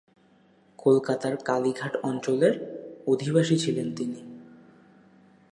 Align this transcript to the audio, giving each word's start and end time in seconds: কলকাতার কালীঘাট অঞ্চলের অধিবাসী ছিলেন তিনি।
কলকাতার 0.79 1.35
কালীঘাট 1.45 1.93
অঞ্চলের 2.03 2.53
অধিবাসী 3.07 3.55
ছিলেন 3.57 3.87
তিনি। 3.95 4.19